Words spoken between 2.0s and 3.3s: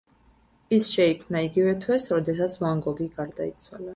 როდესაც ვან გოგი